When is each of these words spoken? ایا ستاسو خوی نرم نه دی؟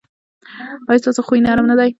ایا 0.89 1.01
ستاسو 1.03 1.21
خوی 1.27 1.39
نرم 1.45 1.65
نه 1.71 1.75
دی؟ 1.79 1.89